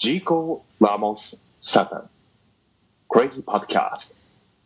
[0.00, 2.10] ジーコ・ラモス・サタン、
[3.06, 4.08] クレイジー・ポッドキャス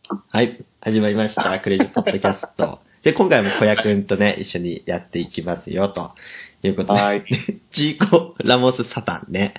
[0.04, 0.16] ト。
[0.28, 1.58] はい、始まりました。
[1.58, 2.78] クレイジーポッドキャスト。
[3.02, 6.12] で、今回も小屋くんとね、一緒にやっていきますよ、と
[6.62, 7.00] いうことで。
[7.00, 7.24] はい。
[7.72, 9.54] ジーコ・ラモス・サタンね。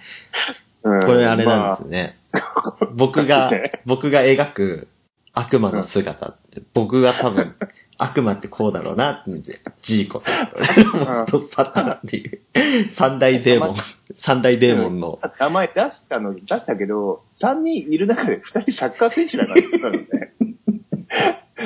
[0.82, 2.20] ここれあれなんですね。
[2.94, 3.52] 僕が、
[3.86, 4.88] 僕が描く
[5.34, 7.54] 悪魔の姿って、僕が多分、
[7.98, 9.32] 悪魔ってこうだろうなって
[9.82, 12.42] ジーコと、ラモスとサタンっていう、
[12.96, 13.78] 三大デーモン、
[14.18, 20.08] 三大デーモンの、名前出したの、出したけど、3人いる中で2人サッカー選手だからね、ただのね。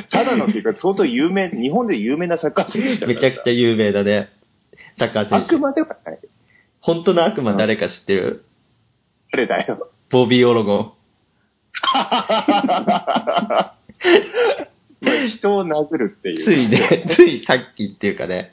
[0.12, 4.30] ただのっていうか、相当有名、日本で有名なサッカー選手だからめちゃくちゃ有名だね。
[4.98, 5.46] サッカー選手。
[5.46, 6.20] 悪魔ではない。
[6.82, 8.46] 本当の悪魔誰か知ってる？
[9.32, 9.90] 誰だよ。
[10.10, 10.94] ボビー・オロゴン。
[15.02, 16.44] 人を殴るっていう。
[16.44, 18.52] ついね、 ついさっきっていうかね、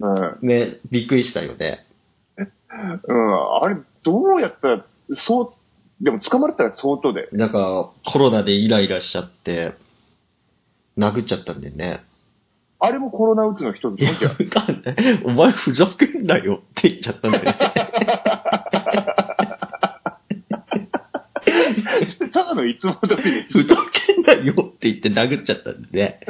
[0.00, 0.48] うん。
[0.48, 1.86] ね、びっくりしたよね。
[2.36, 3.62] うん。
[3.62, 5.54] あれ、どうやったら、そ
[6.00, 7.28] う、でも捕まれたら相当で。
[7.32, 9.72] だから、コロナでイライラしちゃって、
[10.98, 12.00] 殴っちゃったんだよね。
[12.84, 14.32] あれもコロナうつの一ついや、じゃん。
[14.32, 14.96] わかんない。
[15.24, 17.52] お前ふざけんなよって言っちゃったんだよね。
[22.32, 23.82] ただのいつも通りでふざけんな
[24.44, 26.20] よって言って殴っちゃったんでね。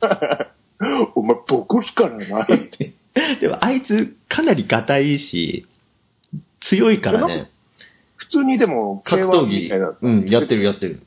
[1.14, 2.46] お前ボコすからな。
[3.40, 5.66] でもあいつかなりガタイいいし、
[6.60, 7.50] 強いからね。
[8.16, 11.02] 普通にでも、格 K1 闘技みたいな、うん、やってるやってる。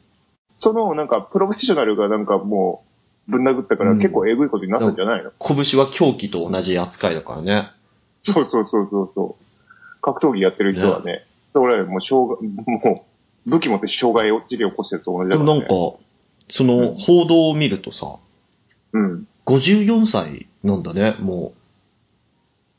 [0.57, 2.83] そのなんかプロフェッショナルがなんかも
[3.27, 7.71] う、ぶん殴ったからうん結構えぐいことになったんじゃないの、拳は狂気と同じ扱いだからね。
[8.21, 10.01] そうそうそうそうそう。
[10.01, 13.12] 格闘技やってる人はね、俺はもう障害、もう
[13.45, 15.67] 武器持って障害を治療起こしてると同じでだから、なんか、
[16.49, 18.17] その報道を見るとさ、
[18.93, 19.27] うん。
[19.45, 21.53] 54歳なんだね、も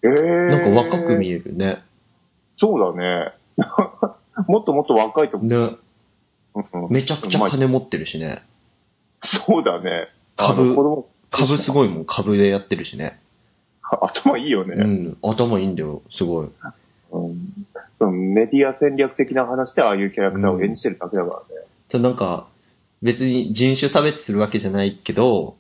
[0.03, 0.49] えー、う。
[0.49, 1.83] なんか若く見えるね。
[2.57, 3.33] そうだね。
[4.49, 5.57] もっともっと若いと思ね。
[5.57, 5.61] う。
[5.69, 5.79] うん
[6.89, 8.45] めちゃくちゃまあ金持ってるしね。
[9.25, 10.09] そうだね。
[10.37, 10.77] 株
[11.31, 13.19] 株すごいもん、株でやってるしね。
[13.83, 14.75] 頭いいよね。
[14.77, 16.49] うん、頭いいんだよ、すごい。
[17.11, 17.67] うん
[18.05, 21.67] そのメディア戦略的な話でああいうキャラクターを演じてるだけだからね。
[21.89, 22.49] でなんか、
[23.03, 25.57] 別に人種差別するわけじゃないけど、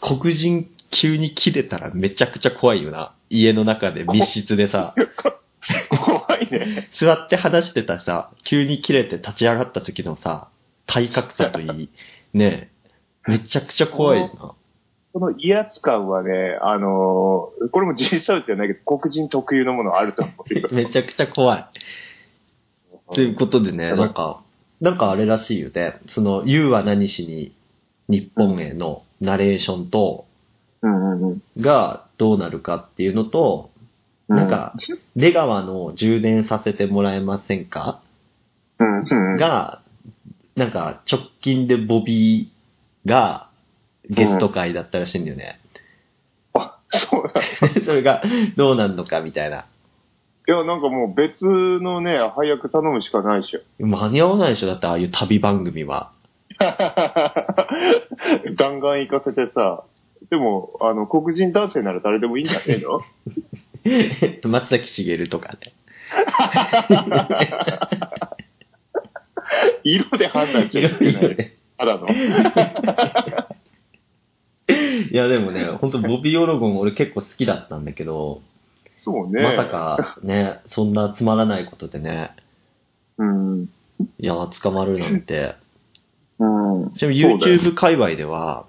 [0.00, 3.14] 黒人急に切れたらめちゃくちゃ怖いよな。
[3.28, 4.94] 家の中で密室でさ、
[5.90, 6.88] 怖いね。
[6.90, 10.48] 座って話してたさ、急に切れて立ち上がった時のさ、
[10.86, 11.88] 体格差といい、
[12.34, 12.70] ね
[13.26, 14.54] え、めちゃくちゃ怖いな。
[15.12, 20.68] その威圧感はね、あのーこれも人種差別じゃないけど、黒人特有のものあると思うよ。
[20.72, 21.66] めちゃくちゃ怖い。
[23.14, 24.42] ということでね、うんなんか、
[24.80, 25.98] なんかあれらしいよね。
[26.06, 27.52] その、You は何しに
[28.08, 30.26] 日本へのナレーションと。
[31.60, 33.70] がどうなるかっていうのと、
[34.28, 34.74] なんか、
[35.14, 38.00] 出川の充電させてもらえませんか？
[38.78, 39.82] が、
[40.56, 43.49] なんか直近でボビーが
[44.10, 45.58] ゲスト会だったらしいんだよね。
[46.54, 47.40] あ、そうだ。
[47.84, 48.22] それが
[48.56, 49.66] どうなんのかみたいな。
[50.48, 53.60] いや、なんかもう別のね、早く頼むしかないでしょ。
[53.78, 56.10] 間に合わないでしょだってああいう旅番組は。
[58.56, 59.84] 弾丸行かせてさ、
[60.28, 62.82] でも、あの、黒人男性なら誰でもいいんじゃね
[63.84, 65.58] えの松崎しげるとかね。
[69.84, 71.52] 色で判断してるってない。
[71.78, 72.08] ただの。
[75.10, 78.42] いやでもね、本当ボビー・オロゴン俺結構好きだったんだけど、
[79.02, 79.42] そうね。
[79.42, 79.64] まさ。
[79.64, 82.36] かね、そんなつまらないことでね、
[83.16, 83.68] うん。
[84.18, 85.54] いや、捕まるなんて。
[86.38, 86.46] う
[86.86, 86.92] ん。
[86.94, 88.66] ちなみに YouTube 界隈では、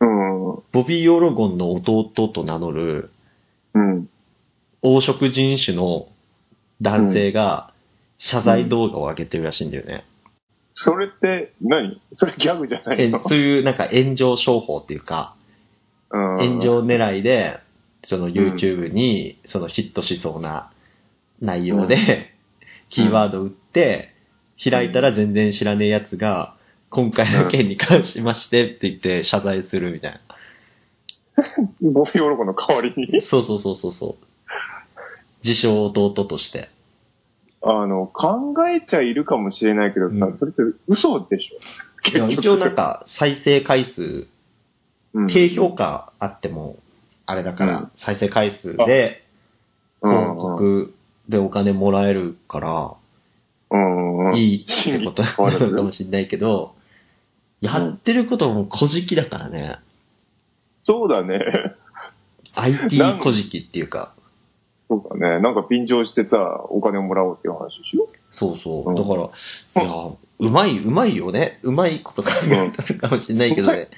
[0.00, 0.08] うん。
[0.72, 3.10] ボビー・オロゴンの弟と名乗る
[3.72, 4.08] うん。
[4.82, 6.08] 黄色人種の
[6.82, 7.72] 男性が
[8.18, 10.04] 謝罪動画を上げてるらしいんだよね。
[10.72, 15.39] それって何、それギャグじゃないえのそういうなんか炎上商法っていうか、うん
[16.10, 17.60] 炎上狙いで、
[18.02, 20.70] その YouTube にそのヒットしそうな
[21.40, 22.32] 内容で、
[22.88, 24.14] キーワード打って、
[24.62, 26.54] 開いたら全然知らねえやつが、
[26.90, 30.20] 今回の件に関しましてって言って謝罪するみたいな。
[31.80, 33.20] ゴンの代わりに？
[33.20, 34.24] そうそうそうそうそう。
[35.44, 36.68] 自称弟として。
[37.62, 42.28] あの、考えちゃいるかもしれないけどさ、うんそれって嘘でしょ？
[42.28, 44.26] 一応なん、か再生回数、うん
[45.28, 46.76] 低評価あっても、
[47.26, 49.24] あれだかうんら、再生回数で、
[50.02, 50.94] うん広告
[51.28, 52.94] でお金もらえるから、
[54.34, 56.74] いいってことなのかもしれないけど、
[57.60, 59.78] やってることも小じきだからね。
[60.84, 61.40] そうだね。
[62.54, 64.14] IT 小じきっていうか。
[64.88, 65.40] そうだね。
[65.40, 68.08] なんか便乗してさ、お金をもらおうっていう話でしょ？
[68.30, 68.92] そうそうう。
[68.92, 69.92] んだから、いや、
[70.40, 71.60] うまい、うまいよね。
[71.62, 73.88] うまいこと考えたのかもしれないけどね。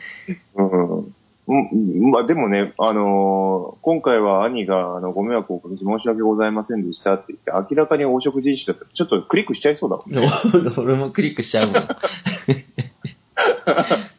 [0.55, 0.99] うん。
[1.05, 10.31] うんまあでもね、あのー今回は兄があのご迷惑をおかけし申し訳ございませんでしたって言って、明らかに黄色人種だったらちょっとクリックしちゃいそうだもんね。
[10.79, 11.89] 俺もクリックしちゃうもん。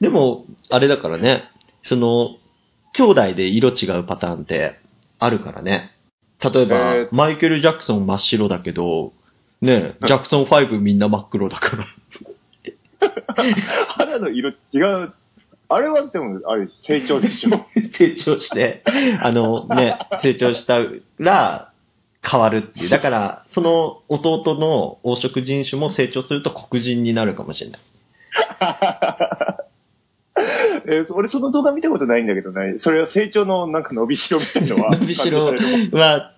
[0.01, 1.45] でも、あれだからね、
[1.83, 2.35] その、
[2.93, 4.79] 兄弟で色違うパターンって
[5.17, 5.91] あるからね。
[6.43, 9.13] 例えば、えーマイケル・ジャクソン真っ白だけど、
[9.63, 11.87] ね、ジャクソン5みんな真っ黒だから。
[13.87, 15.13] 肌の色違う。
[15.69, 17.65] あれはでも、あれ成長でしょ。
[17.93, 18.83] 成長して、
[19.21, 20.79] あのね、成長した
[21.17, 21.71] ら
[22.21, 22.89] 変わるっていう。
[22.89, 27.81] だから、その弟の黄色人種も成長すると黒人になるかもしれない。
[30.85, 32.75] えー俺その動画見たことないんだけどね。
[32.79, 34.91] それは成長のなんか伸びしろみたいのは。
[34.99, 36.33] 伸びしろ感じられるは、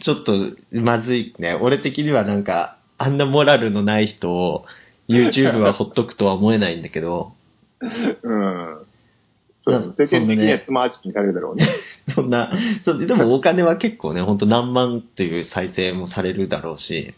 [0.00, 0.34] ちょっと
[0.72, 1.54] まずいね。
[1.54, 4.64] 俺的にはなんか、あんなモラルのない人を
[5.08, 7.32] YouTube はほっとくとは思えないんだけど、
[7.80, 7.84] う
[8.34, 8.78] ん。
[9.62, 11.66] そうな世間的にはつまはじきにされるだろうね。
[12.14, 12.50] そんな、
[12.82, 17.14] そうでもお金は結構ね、ほんと何万という再生もされるだろうし、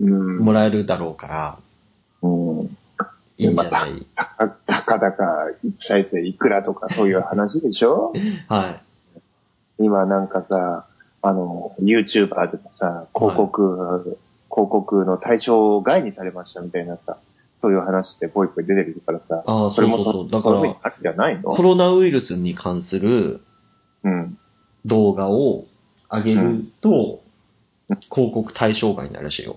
[0.00, 0.38] うん。
[0.38, 1.58] もらえるだろうから、
[2.22, 2.76] うん。
[3.38, 4.06] いいんじゃない？
[4.14, 5.24] たたかだか
[5.76, 8.12] 再生いくらとかそういう話でしょ？
[8.48, 8.80] は
[9.78, 10.86] 今なんかさ、
[11.26, 14.16] あの、YouTuber でもさ、広告、
[14.48, 17.18] 広告の対象外にされましたみたいなさ、
[17.58, 21.38] そういう話ってぽいぽい出てるからさ、ああそれもそうそうだからその風にあるんじゃないい。
[21.38, 21.42] の？
[21.50, 23.40] コロナウイルスに関する
[24.04, 24.38] うん。
[24.84, 25.64] 動画を
[26.08, 27.20] 上げると
[27.88, 29.56] うん、広告対象外になるらしいよ。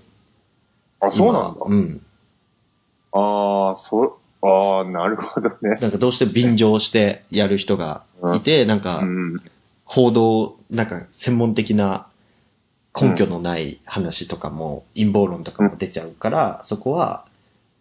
[1.02, 1.60] あ、そうなんだ。
[1.66, 2.02] 今うん。
[3.12, 5.78] ああ、そう、ああ、なるほどね。
[5.80, 8.04] なんかどうして便乗してやる人が
[8.36, 9.42] いて、なんかうん。
[9.92, 12.08] 報道、なんか専門的な
[13.00, 17.26] 根拠のない話とかも、陰謀論とかも出ちゃうから、そこは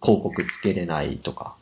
[0.02, 1.54] 広告つけれないとか。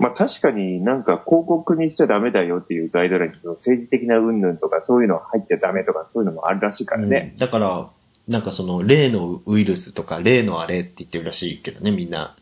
[0.00, 7.30] まあ確かになんか広告にしちゃダメだよっていうガイドラインと政治的な云々とかそういうの入っちゃダメとかそういうのもあるらしいからね。
[7.34, 7.90] うんだから、
[8.26, 12.36] なんかその例のウイルスとか例のあれって言ってるらしいけどね、みんな。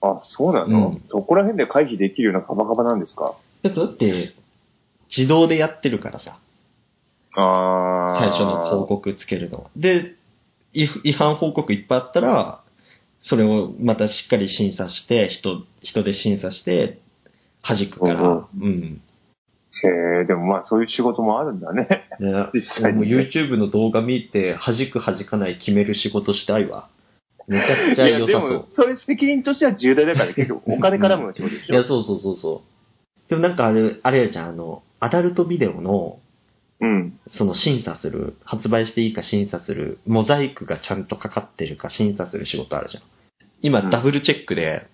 [0.00, 3.34] あ、そうなの、うんそこら辺で回避できるようなカバカバなんですか？
[3.62, 4.32] だってだって、
[5.08, 6.38] 自動でやってるからさ、
[7.36, 8.18] ああ。
[8.18, 9.70] 最初の広告つけるの。
[9.76, 10.14] で、
[10.72, 12.62] 違違反報告いっぱいあったら、
[13.20, 17.00] それをまたしっかり審査して、人、人で審査して、
[17.62, 19.02] 弾くから、うんうん。
[19.82, 21.88] へえ、でもまあそういう仕事もあるんだね。
[22.20, 26.88] ね、 実際に YouTube の動画見て、弾く弾かない決める仕事したいわ。
[27.46, 28.64] めちゃくちゃ良さそう。
[28.68, 31.72] それ責任としては重大だから結局お金絡む仕事でしょ。
[31.74, 32.62] いや、そうそうそうそ
[33.26, 33.30] う。
[33.30, 36.18] でもなんかあれ、あれやじゃん、あの、アダルトビデオの、
[36.80, 37.20] うん。
[37.30, 43.02] その審査する、発売していいか審査する、モザイクがちゃんとかかってるか審査する仕事あるじゃん。
[43.60, 44.86] 今、うんダブルチェックで、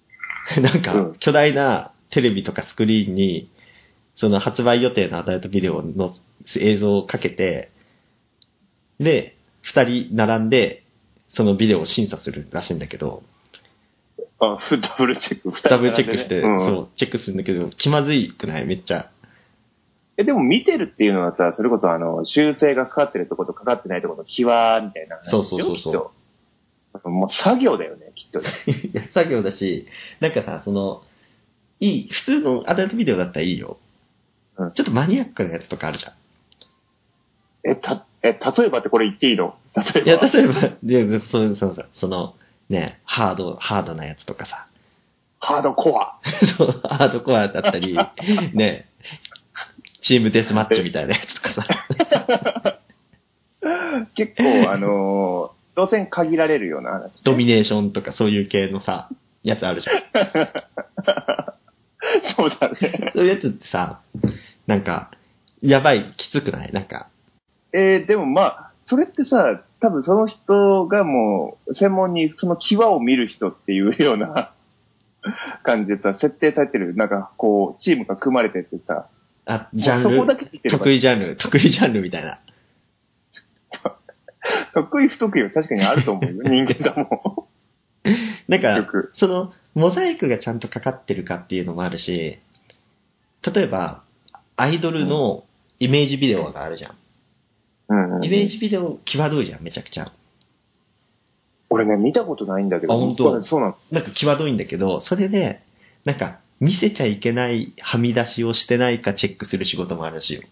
[0.62, 3.50] なんかうん、巨大なテレビとかスクリーンに、
[4.14, 6.14] その発売予定のアダルトビデオの
[6.56, 7.70] 映像をかけて、
[8.98, 10.82] で、二人並んで、
[11.28, 13.22] そのビデオを審査するらしいんだけど、
[14.40, 18.66] あ、ふダブルチェック、二人ダブルチェックして、うんそう、チェックするんだけど、気まずいくない？
[18.66, 19.10] めっちゃ。
[20.18, 25.20] え、でも見てるっていうのはさ、それこそあの、修正がかかってるところとかかってないところの際みたいな。
[25.22, 26.12] そうそうそうそ
[27.04, 28.48] うもう作業だよね、きっとね。
[28.92, 29.86] いや、作業だし、
[30.18, 31.02] なんかさ、その、
[31.78, 33.78] いい、普通のアダルトビデオだったらいいよ。
[34.56, 36.12] うんちょっとマニアックなやつとかあるじゃん。
[37.62, 39.54] え、た、え、例えばってこれ言っていいの？
[39.76, 40.10] 例えば。
[40.10, 42.34] いや、例えば、いや、そうそうそう、その、
[42.68, 44.66] ね、ハード、ハードなやつとかさ、
[45.40, 46.18] ハードコア。
[46.58, 47.96] そう、ハードコアだったり、
[48.52, 48.88] ね、
[50.00, 51.64] チームデスマッチみたいなやつとかさ、
[54.14, 57.20] 結構、あのー、当然限られるような話、ね。
[57.24, 59.08] ドミネーションとかそういう系のさ、
[59.42, 59.96] やつあるじゃん。
[62.36, 63.10] そうだね。
[63.14, 64.00] そういうやつってさ、
[64.66, 65.10] なんか、
[65.62, 66.72] やばい、きつくない？
[66.72, 67.08] なんか、
[67.72, 74.52] えーでもまあ、それってさ、多分その人がもう、専門にその際を見る人っていうような
[75.62, 79.06] 感じでさ、設定されてる、なんかこう、チームが組まれててさ、
[79.50, 82.38] あ、ジャンル、得意ジャンル、得意ジャンルみたいな。
[84.74, 86.42] 得意不得意は確かにあると思うよ。
[86.44, 87.48] 人間だも
[88.46, 92.38] なんかその、モザイクがちゃんとかかってるかっていうのもあるし、
[93.42, 94.02] 例えば、
[94.56, 95.44] アイドルの
[95.78, 96.92] イメージビデオがあるじゃん。
[96.92, 96.94] ん。
[97.88, 100.12] うんうんイメージビデオ際どいじゃん、めちゃくちゃ。
[101.70, 102.92] 俺ね、見たことないんだけど。
[102.92, 103.40] あ本当？
[103.40, 103.76] そうなの。
[103.90, 105.62] なんか際どいんだけど、それで、
[106.04, 110.42] なんか、見せちゃいけないはみ出しをしてないかチェックする仕事もあるしよ。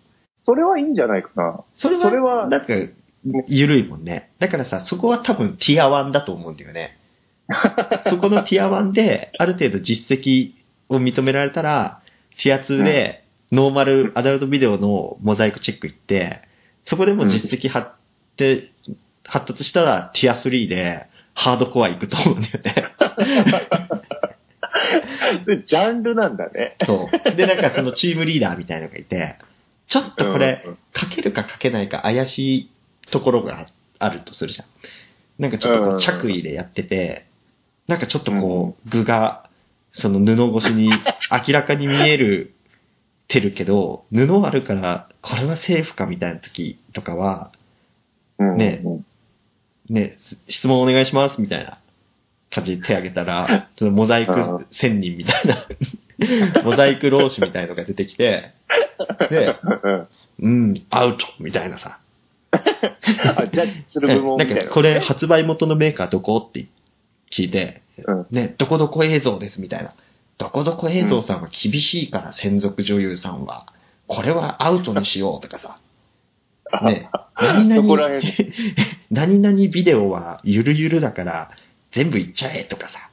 [0.43, 1.65] それはいいんじゃないかな。
[1.75, 2.75] それは、それはなんか、
[3.49, 4.31] ゆるいもんね。
[4.39, 6.97] だからさ、そこは多分ティア1だと思うんだよね。
[8.09, 10.53] そこのティア1で、ある程度実績
[10.89, 12.01] を認められたら、
[12.43, 16.41] ティア2で、ノーマルアダルトビデオのモザイクチェック行って、
[16.85, 17.91] そこでも実績発っ
[18.37, 18.71] て、
[19.25, 22.95] 発達したらティア3で、ハードコア行くと思うんだよね。
[25.47, 26.77] でジャンルなんだね。
[26.85, 27.37] そう。
[27.37, 29.37] で、なんかそのチームリーダーみたいなのがいて、
[29.87, 32.71] ちょっとこれうん、書けるか書けないか怪しい
[33.11, 33.67] ところが
[33.99, 34.67] あるとするじゃん。
[35.39, 37.27] なんかちょっとこううん着衣でやってて、
[37.87, 39.49] なんかちょっとこう、具が、
[39.93, 42.53] その布越しに明らかに見える、
[43.29, 47.53] てるけど、布あるから、これはセーフかみたいな時とかは、
[48.39, 49.07] うんねうん
[49.89, 51.79] ね、す質問お願いしますみたいな
[52.51, 55.67] 感じで手挙げたら、そのモザイクうん千人みたいな、
[56.65, 58.53] モザイク老子みたいなのが出てきて、
[59.31, 62.01] で、うんうん、アウトみたいなさ。
[62.53, 64.55] あジャッジする部門みたいな。
[64.57, 66.67] なんかこれ発売元のメーカーどこって
[67.31, 69.95] 聞いて、うんね、どこどこ映像ですみたいな。
[70.39, 73.67] どこどこ映像さんは厳しいから、専属女優さんは。
[74.07, 75.79] これはアウトにしようとかさ。
[76.83, 77.09] ね、
[77.41, 78.23] 何々、辺
[79.11, 81.51] 何々ビデオはゆるゆるだから、
[81.93, 83.11] 全部いっちゃえとかさ。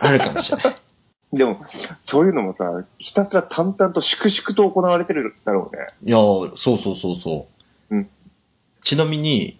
[0.00, 0.76] あるかもしれない。
[1.32, 1.64] でも、
[2.04, 5.86] そういうのもさ、ひたすら淡々と粛々と行われてるだろうね。
[6.04, 7.48] いやーそうそうそうそ
[7.90, 7.96] う。
[7.96, 8.10] うん
[8.82, 9.58] ちなみに、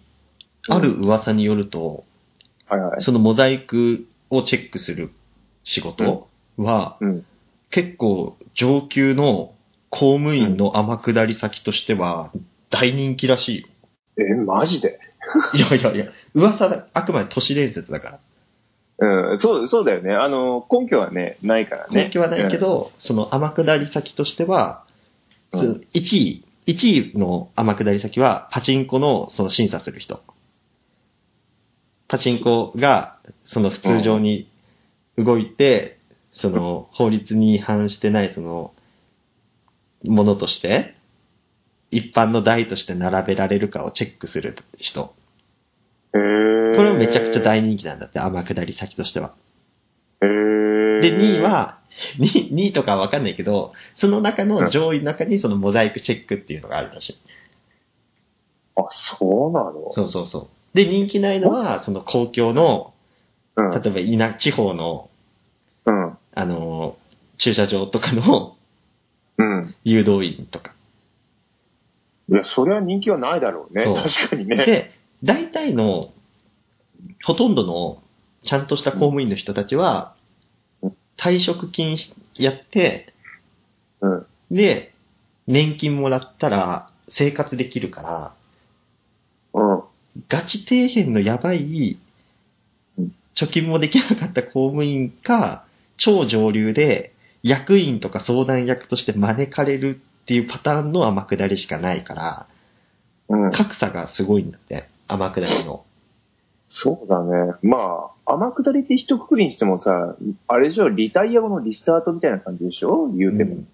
[0.69, 2.05] ある噂によると、
[2.69, 3.01] はいはい。
[3.01, 5.11] そのモザイクをチェックする
[5.63, 7.25] 仕事は、うん。
[7.69, 9.53] 結構上級の
[9.89, 12.31] 公務員の天下り先としては
[12.69, 13.67] 大人気らしいよ。
[14.17, 14.99] え、マジで？
[15.53, 18.19] いやいやいや、噂だ、あくまで都市伝説だから。
[18.99, 20.13] うん、そう、そうだよね。
[20.13, 22.05] あの、根拠はね、ないからね。
[22.05, 24.87] 根拠はないけど、その天下り先としては、うん
[25.53, 30.21] その1位、1位の天下り先はパチンコのその審査する人。
[32.09, 34.49] パチンコがその普通上に
[35.17, 35.99] 動いて、
[36.33, 38.73] その法律に違反してないその
[40.03, 40.95] ものとして、
[41.91, 45.15] 一般の台として並べられるかをチェックする人。
[46.11, 49.33] これもめちゃくちゃ大人気なんだって、天下り先としては。
[50.19, 50.27] で、
[51.15, 51.79] 2位、は、
[52.19, 57.17] 2, 2位とかはわかんないけど、その中の上位の中にそのモザイクチェックっていうのがあるらしい。
[58.75, 59.91] あ、そうなの？
[59.91, 60.77] そうそうそう。
[60.77, 62.93] で、人気ないのは、その公共の、
[63.55, 63.71] うん。
[63.71, 65.09] 例えば田、地方の、
[65.85, 66.17] うん。
[66.33, 68.55] あのー、駐車場とかの
[69.37, 69.75] うん。
[69.83, 70.73] 誘導員とか。
[72.29, 73.85] いや、そりゃ人気はないだろうね。
[73.85, 74.57] 確かにね。
[74.57, 74.91] で、
[75.23, 76.11] 大体の、
[77.23, 78.01] ほとんどの、
[78.43, 80.15] ちゃんとした公務員の人たちは
[80.81, 81.97] うん、退職金
[82.35, 83.13] やって、
[84.01, 84.25] うん。
[84.51, 84.93] で、
[85.47, 88.33] 年金もらったら生活できるから、
[89.53, 89.83] うん。
[90.29, 91.97] ガチ底辺のやばい
[92.97, 95.65] うん、貯金もできなかった公務員か、
[95.97, 102.47] 超上流で役員とか相談役として招かれるっていうパターンの天下りしかないから、
[103.29, 103.51] うん。
[103.51, 105.85] 格差がすごいんだって、天下りの。
[106.63, 107.53] そうだね。
[107.61, 110.15] まあ、天下りって一括りにしてもさ、
[110.47, 113.55] あれでしょ、リタイア後のリスタートみたいな感じでしょ言うても。
[113.55, 113.67] うん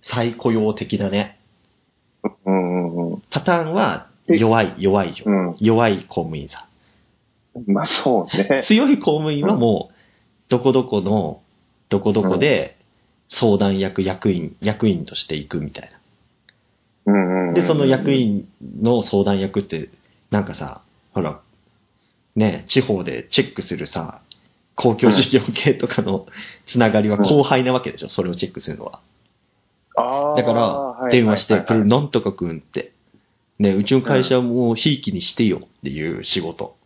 [0.00, 1.38] 再雇用的だね。
[2.44, 3.22] うんうんうん。
[3.30, 5.24] パターンは弱い、弱いよ。
[5.26, 5.56] うん。
[5.58, 6.66] 弱い公務員さ。
[7.66, 8.62] まあそうね。
[8.64, 9.94] 強い公務員はもう、
[10.48, 11.40] どこどこの、
[11.88, 12.76] どこどこで
[13.28, 17.54] 相談役、役員、役員として行くみたいな。
[17.54, 18.46] で、その役員
[18.80, 19.88] の相談役って、
[20.30, 20.82] なんかさ、
[21.12, 21.40] ほら、
[22.36, 24.20] ね、地方でチェックするさ、
[24.74, 26.26] 公共事業系とかの
[26.66, 29.00] つながりは後輩なわけでしょ、それをチェックするのは。
[29.96, 32.92] あーだから、電話して、これなんとかくんって、
[33.58, 36.76] ね、うちの会社はもうひいきにしてよっていう仕事。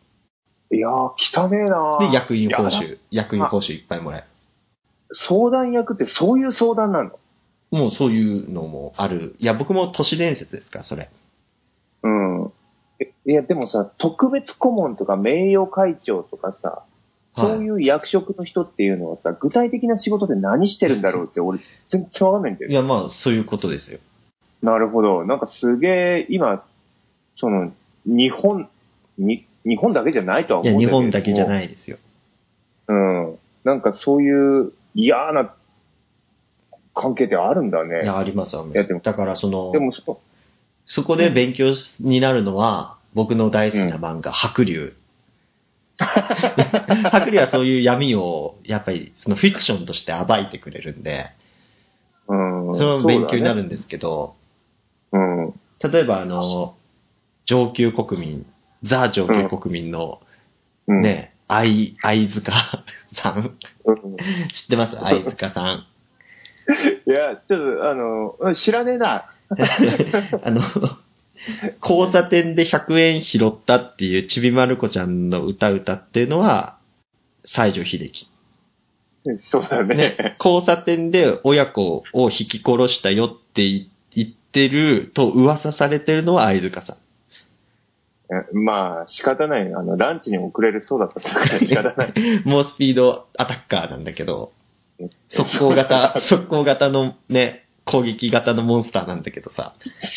[0.72, 4.25] いやー、汚ねえなーで、役員報酬、役員報酬いっぱいもらえ
[5.12, 7.11] 相談役ってそういう相談なの？
[7.11, 7.16] る。
[7.70, 9.37] もうそういうのもある。
[9.38, 11.11] いや、僕も都市伝説ですか、それ。
[12.02, 12.41] うん。
[13.02, 16.85] えいや、でもさ、特別顧問とか名誉会長とかさ、
[17.30, 22.75] そういう役職の人っていうのはさ、具体的な仕事で何してるんだろうって俺全然わかんないんだよね。
[22.75, 23.99] いや、まあ、そういうことですよ。
[24.62, 25.25] なるほど。
[25.25, 25.88] なんかすげ
[26.21, 26.64] え、今、
[27.35, 27.73] その、
[28.04, 28.68] 日本、
[29.18, 31.49] に、日本だけじゃないとは思いや、日うんだけど本だけじゃい。
[31.49, 31.97] ないですよ。
[32.88, 33.38] うん。
[33.64, 35.54] なんかそういう嫌な
[36.94, 38.02] 関係ってあるんだね。
[38.02, 39.00] いや、あります、ありますも。
[39.00, 40.21] だから、そので、もそ、
[40.87, 44.95] そこで勉強になるのは、僕の大好きな漫画、白龍。
[45.99, 51.31] 白龍はそういう闇を、やっぱり、そのフィクションとして暴いてくれるんで、
[52.29, 52.77] うん。
[52.77, 54.35] その勉強になるんんですけど、
[55.12, 55.55] うん。
[55.81, 56.77] 例えばあの、
[57.45, 58.47] 上級国民、
[58.83, 60.21] ザ上級国民の
[60.87, 61.01] うん。
[61.01, 62.53] ね、愛、愛塚
[63.15, 63.57] さん。
[63.85, 64.17] うん。
[64.53, 65.05] 知ってます？
[65.05, 65.87] 愛塚さん。
[67.07, 69.27] いや、ちょっと、あの、うん知らねえな。
[70.42, 70.61] あの、
[71.82, 76.78] 交差点で100円拾ったっていうちびまる子ちゃんの歌歌っていうのは、
[77.44, 78.28] 西城秀樹。
[79.38, 79.94] そうだね。
[79.94, 83.68] ね、交差点で親子を引き殺したよって
[84.14, 86.97] 言ってると噂されてるのは愛塚さん。
[88.32, 89.75] えまあ、仕方ない。
[89.75, 92.14] あの、ランチに遅れるそうだったから仕方ない。
[92.44, 94.52] 猛スピードアタッカーなんだけど、
[95.28, 99.75] 速攻型、 速攻型のね、攻撃型のモンスターなんだけどさ、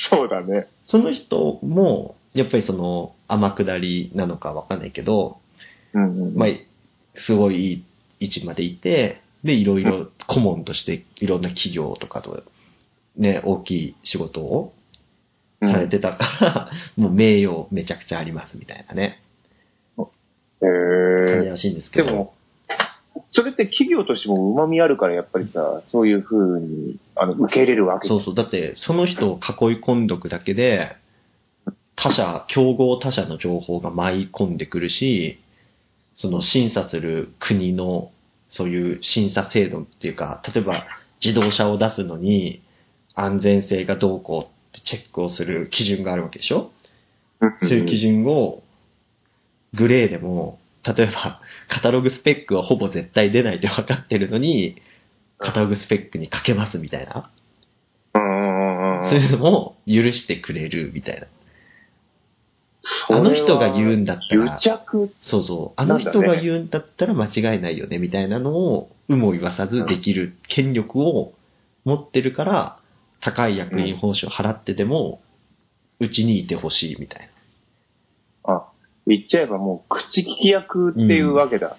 [0.10, 0.68] そうだね。
[0.86, 5.40] その人も、やっぱりその、天下りなのかわかんないけど、
[5.94, 6.36] うんうん。
[6.36, 6.50] まあ、
[7.16, 7.84] すごいいい
[8.20, 12.44] 位置までいて、で、いろいろ顧問としていろんな企業とかと、
[13.16, 14.74] ね、大きい仕事を
[15.62, 19.22] うんされてたから、もう名誉めちゃくちゃありますみたいなね、
[19.98, 22.08] へ感じえらしいんですけど。
[22.08, 22.34] でも、
[23.36, 28.34] それって企業としても旨味あるから、やっぱりさ、そういう風に、あの、受け入れるわけそうそう。
[28.34, 30.96] だって、その人を囲い込んどくだけで、
[31.98, 35.38] 他社、競合他社の情報が舞い込んでくるし、
[36.13, 38.10] その審査する国の、
[38.48, 40.86] そういう審査制度っていうか、例えば
[41.22, 42.62] 自動車を出すのに
[43.15, 46.72] 安全性がどうこうってチェックをする基準があるわけでしょ？
[47.63, 48.63] そういう基準を
[49.74, 54.82] グレーでも、例えばカタログスペックはほぼ絶対出ないって分かってるのに、
[55.38, 57.32] カタログスペックにかけますみたいな。
[58.13, 61.27] そういうのも許してくれるみたいな。
[63.10, 64.46] あの人が言うんだったら
[65.22, 65.82] そうそう。
[65.82, 71.34] あの人が言うんだったら間違いないよねみたいなのを、有無を言わさずできる権力を
[71.84, 72.80] 持ってるから、
[73.22, 75.22] 高い役員報酬を払ってでも、
[76.00, 77.35] うちにいてほしいみたいな。
[79.06, 81.78] あ、言っちゃえばもう口利き役っていうわけだ。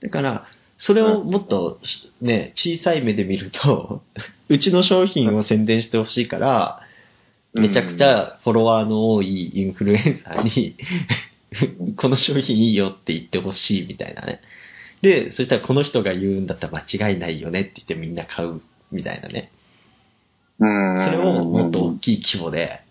[0.00, 0.46] だから、
[0.78, 1.80] それをもっと
[2.20, 4.02] ね、小さい目で見ると、
[4.48, 6.82] うちの商品を宣伝してほしいから、
[7.54, 10.76] めちゃくちゃフォロワーの多いインフルエンサーに、
[11.96, 14.40] この商品いいよって言ってほしいみたいなね。
[15.00, 18.60] で、そしたらこの人が言うんだったら間違いないよねって言ってみんな買う
[18.92, 19.50] みたいなね。
[20.58, 21.00] うん。
[21.00, 22.82] それをもっと大きい規模で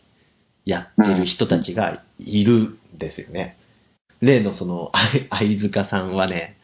[0.66, 3.58] やってる人たちがいるんですよね。
[4.26, 6.58] 例のその、あい相塚さんはね、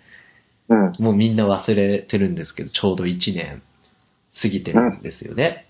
[0.70, 0.94] うん。
[1.00, 3.62] もうみんな忘れてるんですけど、ちょうど1年
[4.42, 5.68] 過ぎてるんですよね。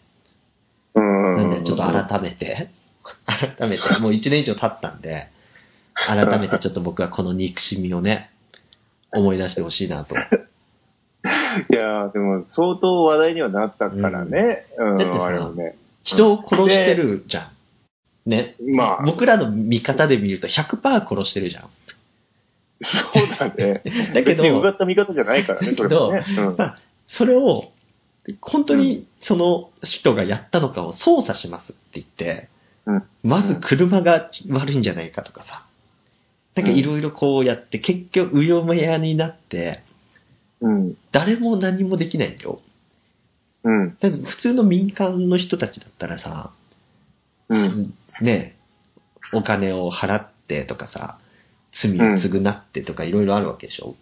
[0.96, 1.36] うん。
[1.38, 2.70] なんでちょっと改めて、
[3.26, 5.28] 改めて、もう1年以上経ったんで、
[5.96, 8.30] 改めてちょっと僕はこの憎しみをね、
[9.12, 10.16] 思い出してほしいなと。
[11.70, 14.66] いやーでも相当話題にはなったからね。
[14.78, 14.98] うん。
[14.98, 15.76] だってさあれもね。
[16.04, 17.52] 人を殺してるじゃ
[18.26, 18.30] ん。
[18.30, 18.56] ね。
[18.76, 21.70] まあ、僕らの見方で見ると100%殺してるじゃん。
[22.82, 23.82] そうだね。
[24.14, 26.26] だけど別にうがった見方じゃないからね、それもね。
[26.38, 26.76] うんまあ、
[27.08, 27.72] それを、
[28.40, 32.50] 本当にその人がやったのかを操作しますって言って、
[32.86, 35.66] うんまず車が悪いんじゃないかとかさ、
[36.56, 39.84] なんかいろいろこうやって、結局うよめやになって、
[40.60, 40.98] うん。
[41.12, 42.62] 誰も何もできないよ。
[43.64, 43.98] うん。
[44.00, 46.52] だ普通の民間の人たちだったらさ、
[47.50, 47.94] うん。
[48.22, 48.58] ね、
[49.34, 51.18] お金を払ってとかさ、
[51.72, 53.96] 罪を償ってとかいろいろあるわけでしょ、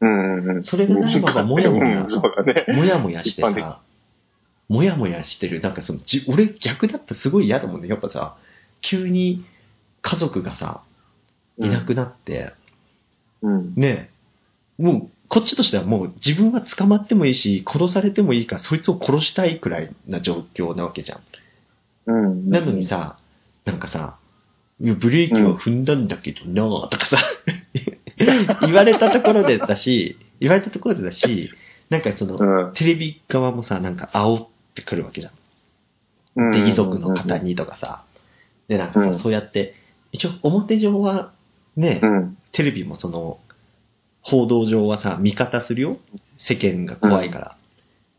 [0.00, 0.44] うん。
[0.44, 0.64] うん。
[0.64, 2.64] それがないままもやもやね。
[2.74, 3.80] もやもやしてさ、
[4.68, 7.88] もやもやしてる、なんかその、じ俺逆だったらすごい嫌だもんね。
[7.88, 8.36] やっぱさ、
[8.80, 9.44] 急に
[10.02, 10.82] 家族がさ、
[11.58, 12.52] いなくなって、
[13.42, 13.74] うん。
[13.76, 14.10] ね
[14.78, 21.20] もう、こっちとしてはもう自分は捕まってもいいし、殺されてもいいから、そいつを殺したいくらいな状況なわけじゃん。
[22.06, 22.50] うん。
[22.50, 23.16] なのにさ、
[23.64, 24.18] なんかさ、
[24.80, 27.18] いやブレーキは踏んだんだけどなぁとかさ、
[28.60, 31.50] 言われたところでだし、言われたところでだし、
[31.88, 32.72] なんかその、うん。
[32.74, 35.32] テレビ側もさ、なんか煽ってくるわけじゃん。
[36.36, 36.50] うん。
[36.52, 38.04] で、遺族の方にとかさ。
[38.68, 39.74] で、なんかさ、うんそうやって、
[40.12, 41.32] 一応表上は
[41.76, 42.36] ね、うん。
[42.52, 43.38] テレビもその、
[44.22, 45.98] 報道上はさ、味方するよ。
[46.38, 47.56] 世間が怖いから。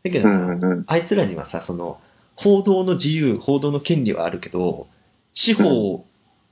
[0.04, 0.64] だけどうさ、ん。
[0.64, 0.84] うん。
[0.86, 2.00] あいつらにはさ、その、
[2.34, 4.86] 報道の自由、報道の権利はあるけど、
[5.34, 6.06] 司法、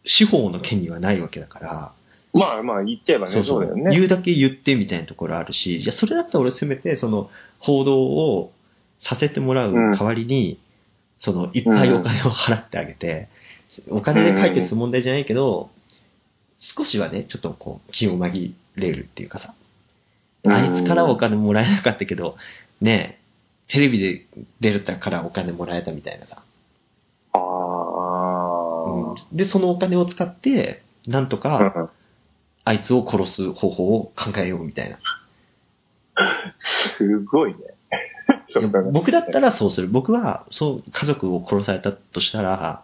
[0.07, 1.93] 司法の権利はないわけだから、
[2.33, 3.91] まあまあ、言っちゃえばね、そうだよね。
[3.91, 8.53] 言うだけ言ってみたいなところあるし、じゃあそれだったら俺せめて、その、報道を
[8.99, 10.61] させてもらう代わりに、
[11.19, 13.29] その、いっぱいお金を払ってあげて、
[13.89, 15.71] お金で解決する問題じゃないけど、
[16.59, 19.55] 少しはね、ちょっとこう、気を紛れるっていうかさ、
[20.47, 22.37] あいつからはお金もらえなかったけど、
[22.81, 23.19] ね
[23.69, 24.27] テレビで
[24.61, 26.43] 出るからお金もらえたみたいなさ。
[29.17, 29.27] ああ。
[29.33, 31.91] で、そのお金を使って、なんとうか、ん
[32.69, 34.99] あいつを殺す方法を考えようみたいな。
[36.59, 37.59] すごいね。
[38.93, 39.89] 僕だったらそうする。
[39.89, 42.83] 僕は、そう、家族を殺されたとしたら、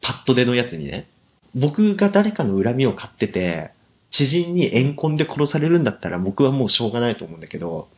[0.00, 1.08] パッと出のやつにね、
[1.54, 3.70] 僕が誰かの恨みを買ってて、
[4.10, 7.88] 知人に怨恨で殺されるんだったら僕はもうしょうがないと思うんだけど、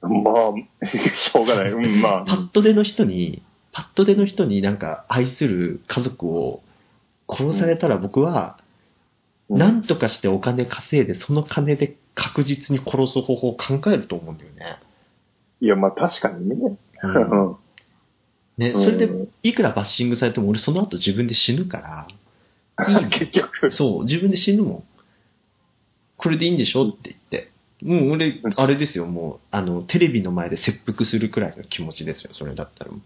[0.00, 1.72] まあ、 しょうがない。
[1.72, 6.62] うん、まパッと出の人に、パッと出の人になんか愛する家族を
[7.30, 8.70] 殺されたら僕は、うん
[9.50, 14.78] なんとかしてお金稼いで、その金で確実に殺す方法を考えると思うんだよね。
[15.60, 16.76] いや、まあ確かにね。
[17.02, 17.56] うんうん
[18.58, 19.10] ね、うんそれで、
[19.42, 22.06] いくらバッシングされても俺その後自分で死ぬか
[22.76, 23.72] ら、 結局。
[23.72, 24.84] そう、自分で死ぬもん。
[26.16, 27.50] これでいいんでしょって言って。
[27.82, 33.00] もう俺、あれですよ、もう、あの、テレビの前で切腹するくらいの気持ちですよ、それだったらもう。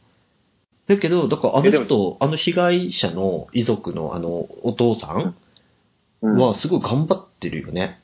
[0.87, 5.35] だけど、だからあの人、あの被害者の遺族のあの、お父さん
[6.23, 8.01] うんはすごい頑張ってるよね。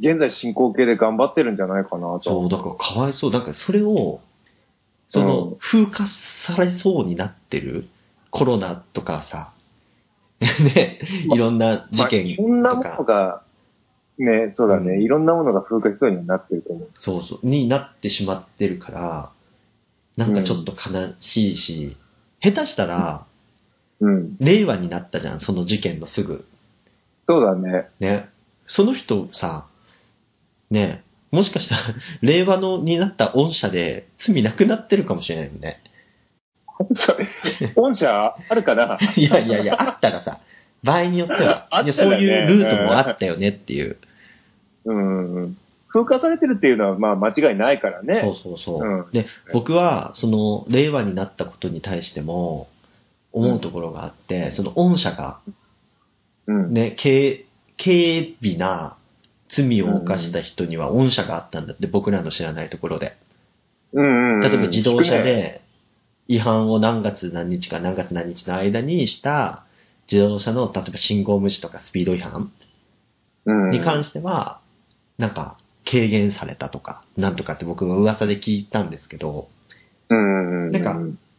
[0.00, 2.22] 現在進行形で頑張ってるんじゃないかなと。
[2.24, 3.32] そう、だからかわいそう。
[3.32, 4.20] だからそれを、
[5.08, 7.88] その、うん風化されそうになってる
[8.30, 9.52] コロナとかさ、
[10.40, 11.00] ね、
[11.32, 13.42] いろんな事まあ件いろんなもとか、のが、
[14.18, 16.88] ね、そうだね、うんいろんなものが風化しそうにはなってると思う。
[16.94, 19.30] そうそう、になってしまってるから、
[20.16, 21.96] なんかちょっと悲しいし、
[22.42, 23.26] 下手したら、
[24.00, 24.36] うん。
[24.40, 26.44] 令和になったじゃん、その事件のすぐ。
[27.28, 27.88] そうだね。
[28.00, 28.28] ね。
[28.66, 29.66] その人さ、
[30.70, 31.82] ね、もしかしたら、
[32.20, 35.80] 令和のになった御社で罪なくなってるかもしれないよね。
[36.96, 37.28] そ れ
[37.76, 38.98] 御社あるかな？
[39.16, 40.40] いやいやいや、あったらさ、
[40.82, 43.96] 場合によっては、あいやったらねそういうルートもあったよねっていう。
[44.84, 45.56] うん。
[45.92, 48.34] 風化されてるっていうのは、まあ間違いないからそうね。
[48.42, 48.82] そうそう。
[48.82, 52.68] うんで、僕は、その、令和になったことに対しても、
[53.32, 55.38] 思うところがあって、その御社が、
[56.46, 56.72] うん。
[56.72, 57.46] ね、軽、
[57.78, 58.96] 軽微な
[59.48, 63.16] 罪を犯した人には御社があったんだって、僕らの知らないところで。
[63.92, 64.40] うんうん。
[64.40, 65.22] 例えば自動車。
[65.22, 65.62] で
[66.28, 69.64] 違反を何月何日か何月何日の間にした
[70.10, 72.52] 自動車の例えば信号無視とかスピード違反
[73.44, 73.70] うん。
[73.70, 74.60] に関しては
[75.18, 79.48] なんか軽減されたとかなんとかって僕も噂で聞いたんですけど
[80.08, 80.70] うん。
[80.70, 80.96] なんか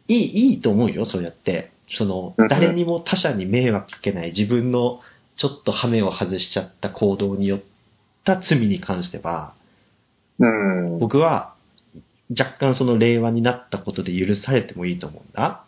[0.08, 5.00] いいいいと思うよそうやってそのうん誰にも他者に迷惑かけない自分の
[5.36, 7.60] ちょっと羽目を外しちゃった行動によっ
[8.24, 9.54] た罪に関しては
[10.38, 10.98] うん。
[10.98, 11.54] 僕は
[12.30, 15.64] 若干その令和になったことで許されてもいいと思うんだ。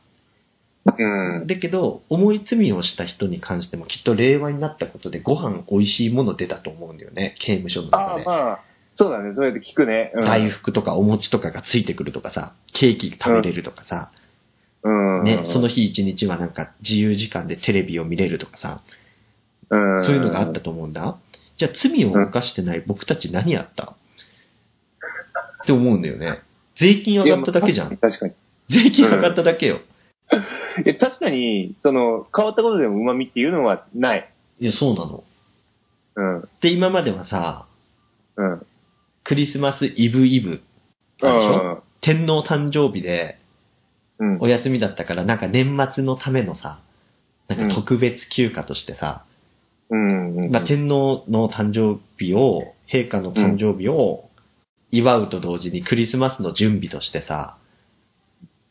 [0.98, 1.04] う
[1.42, 1.46] ん。
[1.46, 8.24] だけど、重い罪をした人に関してもきっと令和になったことでご飯美味しいもの出たと思うんだよね、刑務所の中で。
[8.24, 8.60] まあ、
[8.94, 9.34] そうだね。
[9.34, 10.12] そうやって聞くね。
[10.14, 14.10] うん大福とかお餅とかがついてくるとかさ、ケーキ食べれるとかさ、
[14.82, 15.22] うん。
[15.24, 18.80] ね、その日一日はなんか自由時間でテレビを見れるとかさ、
[19.70, 21.16] うん、そういうのがあったと思うんだ。
[21.56, 23.94] じゃあ罪を犯してない僕たち何やった？
[25.62, 26.38] って思うんだよね。
[26.76, 27.96] 税金上がっただけじゃん。
[27.96, 28.34] 確かに。
[28.68, 29.80] 税金上がっただけよ。
[30.98, 34.28] 確かに、その、変わったことでも旨味っていうのはない。
[34.58, 35.24] いや、そうなの。
[36.16, 36.48] うん。
[36.60, 37.66] で、今まではさ、
[38.36, 38.66] うん。
[39.24, 40.62] クリスマスイブイブ、
[41.20, 41.82] でしょ？
[42.00, 43.38] 天皇誕生日で
[44.18, 44.38] うん。
[44.40, 46.80] お休みだったから、なんか年末のためのさ、
[47.48, 49.24] なんか特別休暇としてさ、
[49.90, 50.36] うん。
[50.36, 50.50] うん。
[50.50, 54.28] まあ、天皇の誕生日を、陛下の誕生日を
[54.90, 57.56] 祝うと同時にクリスマスの準備としてさ、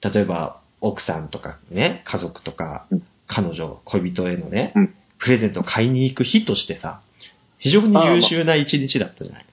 [0.01, 7.01] 例えば奥さんとかね、家族とかうん、彼女、恋人へのねうん、プレゼントを買いに行く日としてさ、
[7.57, 9.45] 非常に優秀な一日だったじゃない。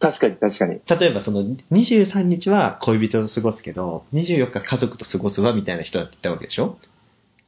[0.00, 0.80] 確かに確かに。
[0.86, 6.78] 例えばその23日は恋人と過ごすけど、24日家族と過ごすわみたいな人だって言ったわけでしょ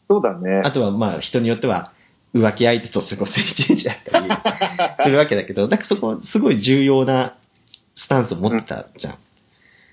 [0.08, 0.62] そうだね。
[0.64, 1.92] あとはまあ人によっては
[2.32, 4.28] 浮気相手と過ごす一日だったり
[5.02, 7.34] するわけだけど、なんかそこはすごい重要な
[7.96, 9.14] スタンスを持ってたじゃん。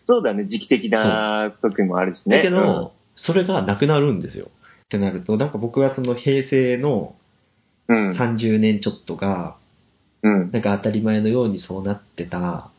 [0.05, 0.45] そうだね。
[0.45, 2.37] 時期的な時もあるしね。
[2.37, 4.47] だけど、それがなくなるんですよ。
[4.85, 7.15] ってなると、なんか僕はその平成の
[7.87, 8.17] うん、うん。
[8.17, 9.57] 30年ちょっとが、
[10.21, 10.51] うん。
[10.51, 12.69] なんか当たり前のようにそうなってた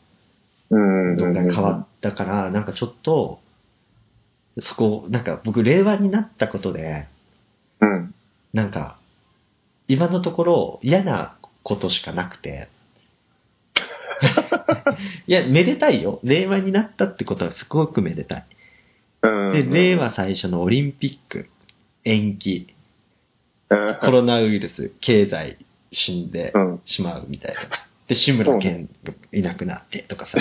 [0.70, 1.16] うん。
[1.16, 3.40] のが変わったから、なんかちょっと、
[4.60, 7.06] そこ、なんか僕令和になったことで、
[7.80, 8.14] うん。
[8.52, 8.96] なんか、
[9.88, 12.68] 今のところ嫌なことしかなくて。
[15.26, 16.20] いや、めでたいよ。
[16.22, 18.44] 令和になったってことはすごくめでたい。
[19.24, 19.52] うん。
[19.52, 21.48] で、令和最初のオリンピック、
[22.04, 22.74] 延期、
[23.70, 23.98] うん。
[24.00, 25.56] コロナウイルス、経済、
[25.90, 26.80] 死んでうん。
[26.84, 27.60] しまうみたいな。
[28.08, 30.38] で、志村けんがいなくなってとかさ。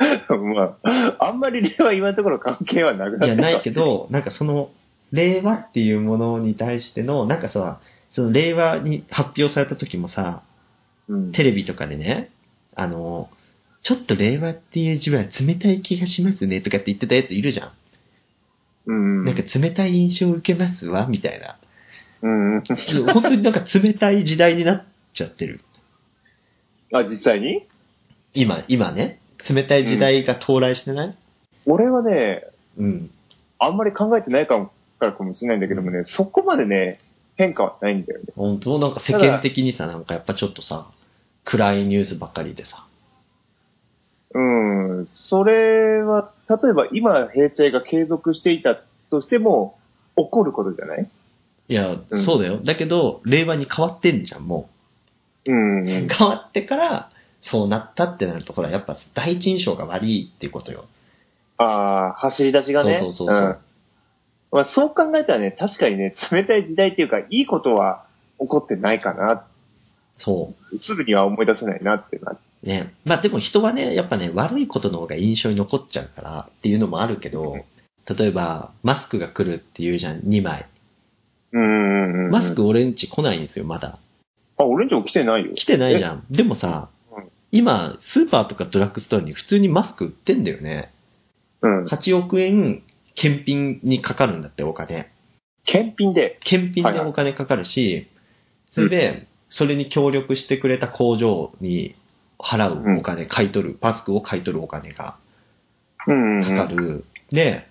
[0.36, 4.70] まあ、あんまり例は今のところ関係はなくなっていや、ないけど、なんかその、
[5.12, 7.80] 令和っていうものに対しての、なんかさ、
[8.10, 10.42] その令和に発表された時もさ、
[11.08, 11.32] うん。
[11.32, 12.30] テレビとかでね、
[12.74, 13.28] あの、
[13.82, 17.72] ちょっと令和っていう字は冷たい気がしますねとかって言ってたやついるじゃん。
[18.86, 19.24] うん。
[19.24, 21.58] なんか冷たい印象を受けますわ、みたいな。
[22.22, 22.62] うん。
[23.12, 25.60] 本当になんか冷たい時代になっちゃってる。
[26.92, 27.66] あ、実際に？
[28.34, 29.20] 今、今ね。
[29.48, 31.16] 冷たい時代が到来してない？
[31.64, 32.44] 俺はね、
[32.76, 33.10] うん。
[33.58, 36.98] あんまり考えてないかもからかもしれないんだけどもね、そこまでね、
[37.36, 38.26] 変化はないんだよね。
[38.36, 38.78] 本当？
[38.78, 40.90] なんか世間的にさ、なんかやっぱちょっとさ、
[41.44, 42.86] 暗いニュースばっかりでさ。
[44.34, 44.40] う
[45.02, 45.06] ん。
[45.08, 48.78] それは、例えば今平成が継続していた
[49.10, 49.78] としても、
[50.16, 51.08] 起こることじゃない？
[51.68, 52.58] いや、うんそうだよ。
[52.62, 54.68] だけど、令和に変わってんじゃん、も
[55.46, 55.82] うん。
[55.82, 55.84] う。
[56.08, 57.10] 変わってから、
[57.42, 60.84] そうなったってなると、ほら、やっぱ第一印象が悪いっていうことよ。
[61.58, 61.64] あ
[62.08, 62.98] あ、走り出しがね。
[62.98, 63.56] そうそうそうそうん
[64.52, 68.04] まあ、そう考えたらね、確かにね、冷たい時代っていうか、いいことは
[68.40, 69.44] 起こってないかな。
[70.16, 72.32] そすぐには思い出せないなってな。
[72.32, 72.38] う。
[72.62, 72.94] ね。
[73.04, 77.64] まあでも人はね、やっぱね、悪いことの方が印象に残っちゃうからっていうのもあるけど、
[78.06, 80.66] 例えば、マスクが来るっていうじゃん、2枚。
[81.52, 82.30] うんうんうん。
[82.30, 83.98] マスク俺んち来ないんですよ、まだ。
[84.56, 85.54] あ、俺んちも来てないよ。
[85.54, 86.24] 来てないじゃん。
[86.30, 90.92] でもさうん、今、スーパーとかドラッグストアに普通にマスク売ってんだよね。
[91.62, 91.84] うん。
[91.86, 92.82] 8億円、
[93.14, 95.10] 検品にかかるんだって、お金。
[95.64, 96.38] 検品で？
[96.42, 98.08] 検品でお金かかるし、
[98.70, 101.94] それで、それに協力してくれた工場に
[102.42, 105.16] 払うお金、買い取る、マスクを買い取るお金が
[106.06, 106.42] うんうん。
[106.42, 107.04] かかる。
[107.30, 107.66] で、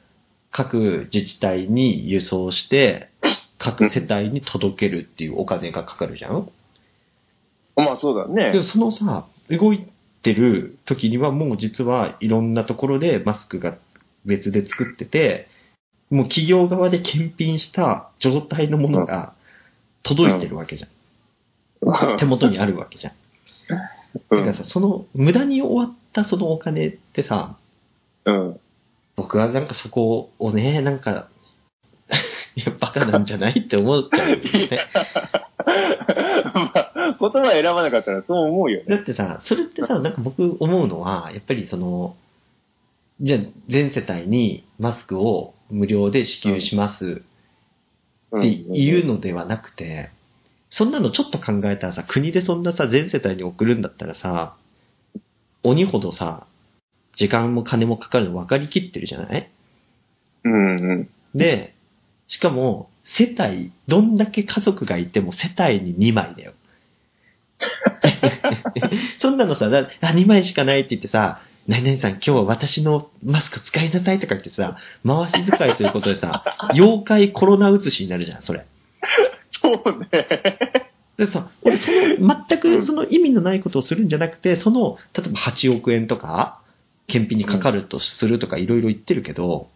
[0.51, 3.09] 各自治体に輸送して、
[3.57, 6.49] 各世帯に届けるっていうお金がかかるじゃん
[7.75, 8.63] まあそうだねでも。
[8.63, 9.85] そのさ、動い
[10.21, 13.77] てる時にはもう実はいろんなところでマスクが
[14.25, 15.47] 別で作ってて、
[16.09, 19.33] もう企業側で検品した状態のものが
[20.03, 22.17] 届いてるわけじゃん。
[22.17, 23.13] 手元にあるわけじゃん。
[24.13, 27.57] うんだからさ、その無駄に終わったそのお金ってさ、
[28.25, 28.59] うん。
[29.15, 31.27] 僕はなんかそこをね、なんか、
[32.55, 34.79] いや、バカなんじゃないって思っちゃうんですよね。
[36.53, 38.85] まあ、言葉選ばなかったらそう思うよね。
[38.87, 42.15] だってさ、それってさ、なんか僕思うのは、やっぱりその、
[43.21, 47.21] じゃあ全世帯にマスクを無料で支給します
[48.37, 50.09] っていうのではなくて、
[50.69, 54.55] そんなのちょっと考えたらさ、国でそんなさ、全世帯に送るんだったらさ、
[55.63, 56.45] 鬼ほどさ、
[57.15, 59.49] 時間も金もかかるの分かりきってるじゃない？
[60.43, 61.09] うんうん。
[61.35, 61.73] で、
[62.27, 66.53] しかも、世帯、どんだけ家族がいても世帯に2枚だよ。
[69.17, 78.65] そんなのさ、だあ、2枚しかないって言ってさ、何々さん今日は私のマスク使いなさいとか言ってさ、回し使いすることでさ、妖怪コロナ移しになるじゃん、それ。
[79.83, 80.89] そうね。
[81.17, 86.61] でさ、俺その、全くその意味のないことをするんじゃなくて、その、例えば8億円とか、
[87.07, 89.69] 検品にかかるとするとかいろいろ言ってるけど、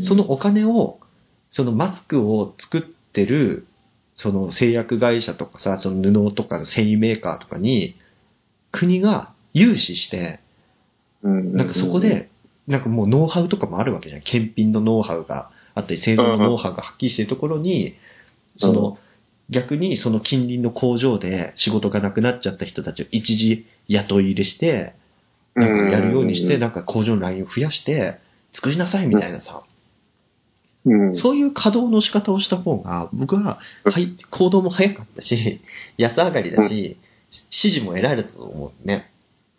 [0.00, 0.98] そのお金を、
[1.50, 3.66] そのマスクを作ってる、
[4.14, 7.96] その製薬会社とかさ、その布とか繊維メーカーとかに、
[8.72, 10.40] 国が融資して、
[11.22, 12.30] うん、なんかそこで、
[12.66, 14.22] なんかもうノウハウとかもあるわけじゃん。
[14.22, 17.96] 検品のノウハウがあったり、製造のノウハウが発揮してるところに、
[18.58, 18.98] その、
[19.48, 24.94] 逆にその近隣の工場で仕事がなくなっちゃった人たちを一時雇い入れして、
[25.54, 25.68] なん。
[25.68, 28.18] かやるようにして、なんか工場のラインを増やして、
[28.52, 29.64] 作りなさいみたいなさ、
[30.84, 35.60] うん、そういう稼働の仕方をした方が、僕は、はい、行動も早かったし、
[35.98, 36.96] 安上がりだし、
[37.32, 39.10] 指示も得られたと思うね。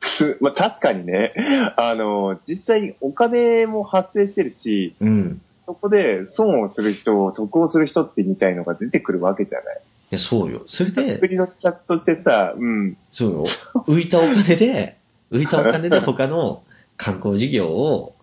[0.01, 1.34] す まあ確かにね、
[1.77, 5.41] あの、実際お金も発生してるし、うん。
[5.65, 9.82] そこで損をする人、得をする人ってみたいのが出てくるわけじゃない。
[10.12, 10.63] いや、そうよ。
[10.67, 13.45] それで、国のチャットしてさ、うん、そうよ。
[13.88, 14.97] 浮いたお金で、
[15.32, 16.63] 浮いたお金で他の
[16.97, 18.15] 観光事業を、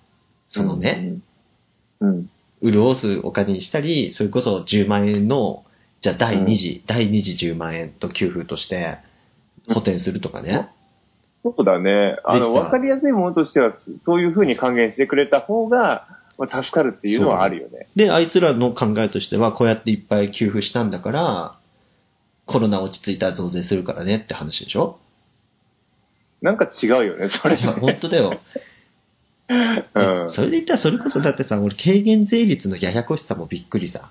[0.48, 1.14] そのね、
[2.01, 2.31] うん、
[2.62, 5.64] 潤すお金にしたり、それこそ10万円の、
[6.01, 8.98] じゃあ第2次、第2次10万円と給付として
[9.68, 10.68] 補填するとかね。
[11.42, 12.18] そうだね。
[12.24, 13.72] あの、わかりやすいものとしては、
[14.03, 16.07] そういうふうに還元してくれた方が、
[16.38, 17.88] まあ、助かるっていうのはあるよね。
[17.96, 21.59] で、あいつらの考えとしては、こうやっていっぱい給付したんだから、
[22.46, 24.98] コロナ落ち着いたら増税するからねって話でしょ？
[26.40, 27.57] なんか違うよね、それ。
[27.59, 28.40] いや、本当だよ。
[29.48, 30.31] うん。
[30.31, 34.09] それで言ったら、それこそだってさ、俺、軽減税率のややこしさもびっくりさ。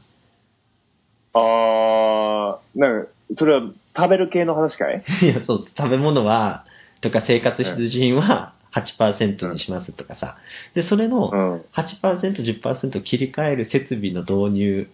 [1.34, 3.62] あー、なんか、それは
[3.96, 5.02] 食べる系の話かい？
[5.22, 6.66] いや、そう、食べ物は、
[7.00, 10.38] とか生活必需品は8%にしますとかさ。
[10.74, 11.62] で、それのうん。
[11.74, 14.90] 8%、10%切り替える設備の導入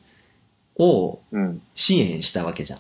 [0.78, 1.62] をうん。
[1.76, 2.80] 支援したわけじゃん。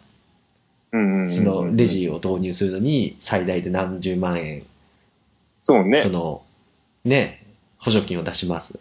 [0.93, 1.27] うん。
[1.27, 1.35] うん。
[1.35, 4.63] そのレジを導入するのに最大で何十万円、
[5.61, 6.05] そそうね。
[6.09, 6.43] の、
[7.03, 7.45] ね、
[7.77, 8.79] 補助金を出します。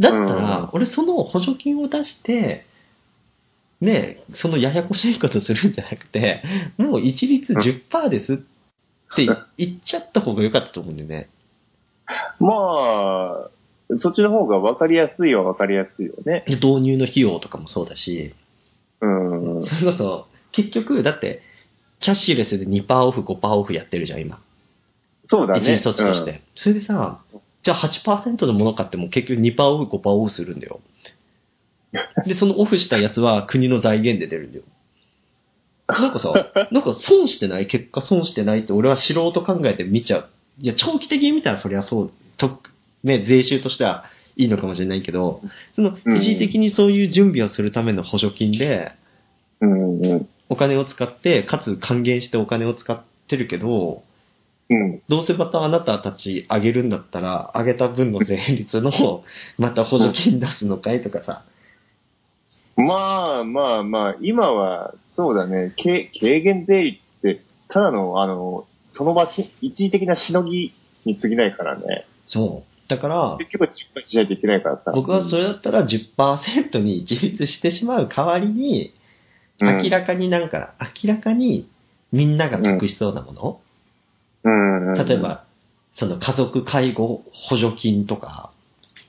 [0.00, 2.66] だったら、うん俺その補助金を出して、
[3.80, 6.42] ね、そのややこしいことするんじゃなくて、
[6.78, 9.26] もう一律10%ですって
[9.58, 11.28] 言っちゃった方が良かったと思うんだよね。
[12.40, 16.44] まあ、そっちの方が分かりやすいは分かりやすいよね。
[16.46, 18.34] で導入の費用とかもそうだし、
[19.00, 19.62] うん。
[19.62, 21.42] それこそ、結局、だって、
[22.00, 24.40] キャッシュレスで2%オフ、5%オフやってるじゃん、今。
[25.26, 25.60] そうだね。
[25.60, 26.42] 一時措置として。
[26.54, 27.20] それでさ、
[27.62, 30.80] じゃあ8%のもの買っても結局2%オフ、5%オフするんだよ。
[32.26, 34.64] で、そのオフしたやつは国の財源で出るんだよ。
[35.86, 36.32] なんかさ、
[36.70, 37.66] なんか損してない？
[37.66, 40.28] 結果損してないって俺は素人考えて見ちゃう。
[40.58, 42.60] いや、長期的に見たらそりゃそう、と、
[43.02, 44.04] ね、税収としては
[44.36, 45.42] いいのかもしれないけど、
[45.74, 48.92] そのうん一時的にそういう準備をするための補助金で。
[50.48, 54.02] お金を使って、かつ還元してお金を使ってるけど、
[54.70, 55.02] うん。
[55.08, 59.24] どうせまたあなたたち上げるんだったら、上げた分の税率の、
[59.58, 61.44] また補助金出すのかいとかさ。
[62.76, 70.72] まあまあまあ、今は、そうだね、軽軽減税率って、ただの、あの、その場し、一時的なしのぎ
[71.04, 72.06] に過ぎないからね。
[72.26, 72.88] そう。
[72.88, 74.92] だから、結局は実行しないといけないからさ。
[74.94, 78.92] 僕はそれだったら10%に一律してしまう代わりに、
[79.60, 81.68] うん明らかになんか、明らかに
[82.10, 83.60] みんなが得しそうなもの、
[84.42, 84.94] うん、うん。
[84.94, 85.44] 例え、ば、
[85.92, 88.50] その家族介護補助金とか、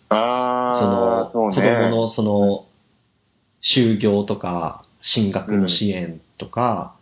[0.10, 1.56] あそのあ、そうね。
[1.56, 2.66] 子供のその、
[3.62, 6.94] 就業とか、進学の支援とか、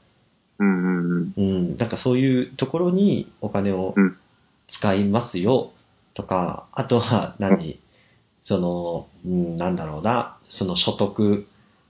[0.64, 1.42] うんうんうん。
[1.42, 1.42] う
[1.74, 4.18] ん、なんかそういうところにお金をうん
[4.70, 5.72] 使いますよ
[6.14, 7.80] とか、あとは何、
[8.44, 11.48] その、うん、なんだろうな、その所得、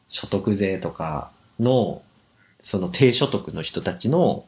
[0.08, 2.02] 所得税とかの、
[2.62, 4.46] その低所得の人たちの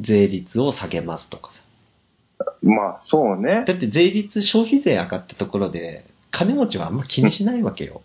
[0.00, 1.62] 税率を下げますとかさ。
[2.62, 2.74] うん。
[2.74, 3.64] まあ、そうね。
[3.66, 8.02] だって税率、消費税上がったところで、金持ちはあんま気にしないわけよ。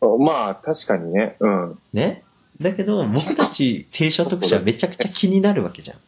[0.00, 1.36] まあ、確かにね。
[1.40, 1.78] うん。
[1.92, 2.22] ね？
[2.60, 5.98] だけど、僕たち低所得者はめちゃくちゃ気になるわけじゃん。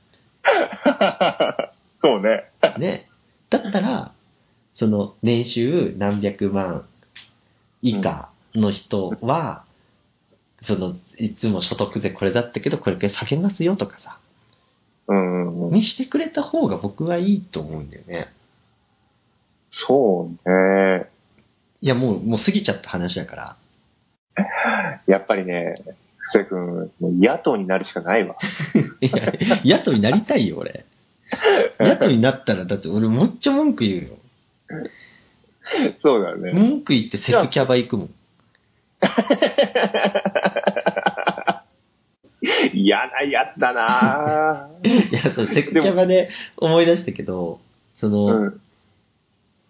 [2.01, 2.45] そうね。
[2.79, 3.09] ね。
[3.51, 4.13] だったら、
[4.75, 6.87] その年収何百万
[7.83, 9.65] 以下の人は、
[10.63, 14.19] その、いつも所得税これだったけど、これくらい下げますよとかさ、
[15.09, 15.71] うん。
[15.71, 18.29] にしてくれた方が僕はいいと思うんだよね。
[19.67, 21.09] そうね。
[21.81, 23.57] いや、もう、もう過ぎちゃった話だから。
[25.07, 25.75] やっぱりね、
[26.29, 28.37] 布施君、もう野党になるしかないわ。
[29.01, 29.11] い
[29.65, 30.85] や、野党になりたいよ、俺。
[31.81, 34.09] 野党になったら、だって俺もっちゃ文句言うよ。
[36.03, 36.53] そうだね。
[36.53, 38.11] 文句言ってセクキャバ行くもん。
[42.73, 47.61] 嫌なやつだなぁ いや、そう、セクキャバで思い出したけど、
[47.97, 48.61] その、うん。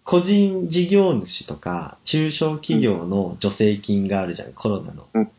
[0.03, 5.07] 個人事業主とか、中小企業の助成金があるじゃん、コロナの。
[5.13, 5.29] うん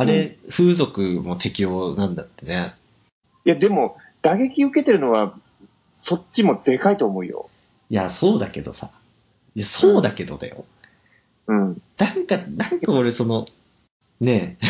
[0.00, 2.74] あれ、風俗も適用なんだってね。
[3.44, 5.34] いや、でも、打撃受けてるのは、
[5.90, 7.50] そっちもでかいと思うよ。
[7.90, 8.90] いや、そうだけどさ。
[9.56, 10.64] いや、そうだけどだよ。
[11.48, 11.82] うん。
[11.98, 13.46] なんか、なんか俺その、
[14.20, 14.66] ねえ。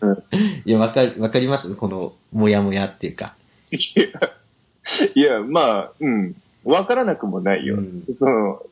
[0.00, 0.24] うん
[0.66, 1.72] いや、わか、わかります？
[1.76, 3.36] この、もやもやっていうか。
[3.70, 4.08] いや、
[5.14, 6.34] いやまあ、うん。
[6.64, 7.76] わからなくもないよ。
[7.76, 8.62] うんその、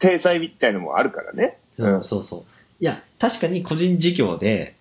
[0.00, 1.58] 制裁みたいのもあるからね。
[1.78, 2.42] うんそうそう。
[2.80, 4.74] いや、確かに個人事業で、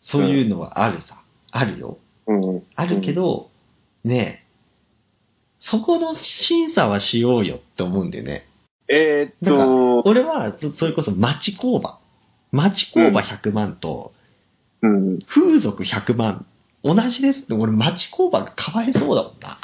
[0.00, 1.22] そういうのはあるさ。
[1.50, 1.98] あるよ。
[2.26, 2.62] うん。
[2.74, 3.50] あるけど、
[4.04, 4.50] ねえ、
[5.58, 8.46] そこの審査はしようよって思うんだよね。
[8.88, 12.00] えーっなんと、俺は、そそれこそ町工場。
[12.50, 14.12] 町工場100万と、
[14.82, 15.18] うん。
[15.20, 16.46] 風俗100万、
[16.82, 19.58] 同じですって、俺町工場がかわいそうだもんな。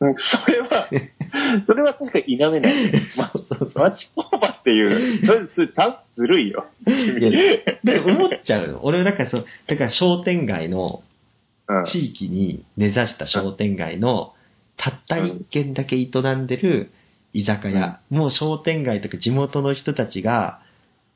[0.00, 0.88] うんそれは、
[1.66, 2.92] それは確かに否めない。
[3.16, 6.66] まそうそう町工場っていう、それ、それたずるいよ。
[6.84, 8.84] で思っちゃうの。
[8.84, 11.02] 俺はだからそう、だから商店街の、
[11.68, 11.84] うん。
[11.84, 14.34] 地域に根ざした商店街の、
[14.76, 16.90] たった一軒だけ営んでる
[17.32, 20.60] 居酒屋、もう商店街とか地元の人たちが、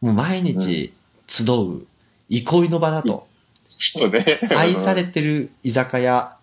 [0.00, 0.94] もう毎日
[1.26, 1.86] 集う
[2.28, 3.26] 憩いの場だと。
[3.68, 4.40] そうね。
[4.50, 6.36] 愛されてる居酒屋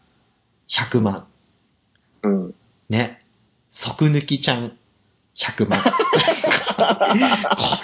[0.70, 1.26] 100万。
[2.24, 2.56] うん。
[2.90, 3.23] ね。
[3.74, 4.78] 即抜きちゃん
[5.36, 5.82] 100万。
[5.84, 5.92] こ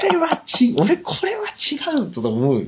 [0.03, 2.67] れはち、俺これは違うと思うよ。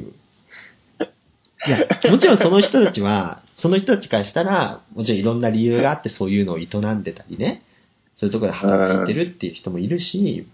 [1.67, 7.63] いや、もちろんその人たちは、その人たちからしたら、もちろんいろんな理由があってそういうのを営んでたりね、
[8.17, 10.47] そういうところで働いてるっていう人もいるし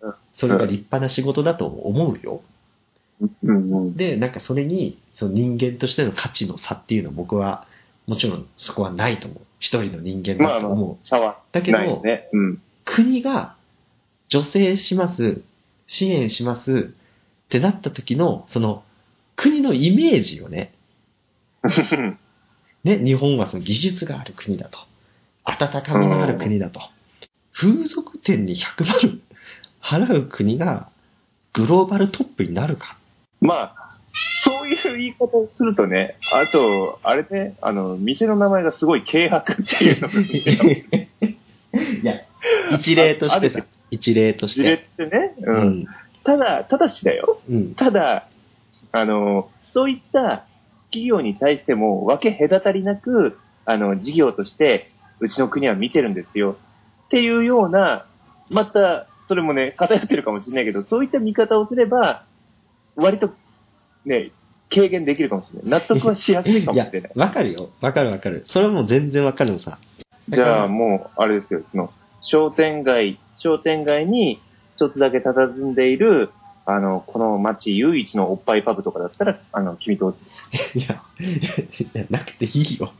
[0.00, 2.42] うん、それが立派な仕事だと思うよ。
[3.94, 7.66] で、なんかそれに、その人間としての価値の差っていうのは僕は、
[8.06, 9.40] もちろんそこはないと思う。
[9.58, 12.02] 一人の人間まあまあだと思う。、差はだけど。
[12.32, 12.62] うん。
[12.84, 13.56] 国が
[14.30, 15.42] 助成します、
[15.86, 18.84] 支援しますってなった時の、その
[19.34, 20.72] 国のイメージをね、
[22.84, 24.78] ね、日本はその技術がある国だと。
[25.44, 26.80] 温かみのある国だと。
[27.52, 29.20] 風俗店に100万
[29.80, 30.88] 払う国が
[31.52, 32.98] グローバルトップになるか。
[33.40, 33.85] まあ、
[34.82, 42.14] そういう言い方をするとね、あと、あれね、あの、店の名前がすごい軽薄っていうのがいや、
[42.72, 45.04] 一例としてさ、一例とし事例て。
[45.04, 45.68] ってね、ううん。
[45.80, 45.86] ん。
[46.24, 47.40] ただ、ただしだよ。
[47.48, 47.74] うん。
[47.74, 48.28] ただ、
[48.92, 50.46] あの、そういった
[50.90, 54.90] 企業に対しても分け隔たりなく、あの、事業として、
[55.20, 56.56] うちの国は見てるんですよ。
[57.06, 58.06] っていうような、
[58.48, 62.24] また、それもね、偏ってるかもしれないけど、そういった見方をすれば、
[62.94, 63.30] 割と、
[64.04, 64.30] ね、
[64.72, 65.70] 軽減できるかもしれない。
[65.70, 67.70] 納得はしやすいかもしれない。、わかるよ。
[67.80, 68.42] わかるわかる。
[68.46, 69.78] それはもう全然わかるのさ。
[70.28, 71.92] じゃあもう、あれですよ、その、
[72.22, 74.40] 商店街、商店街に
[74.76, 76.30] 一つだけ佇んでいる、
[76.64, 80.20] あの、この街唯一のおっぱいパブとかだったら、あの、君どうす
[80.74, 80.80] る？
[80.82, 82.92] いや、いや、なくていいよ。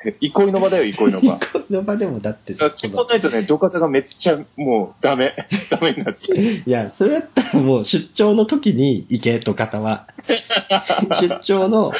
[0.20, 1.38] 憩いの場だよ、憩いの場。
[1.38, 5.34] この場でもだってそそのうないとね、土方がめっちゃもうダメ。
[5.70, 6.38] ダメになっちゃう。
[6.38, 10.06] いや、それだったらもう出張の時に行けと方は。
[11.20, 11.92] 出張の、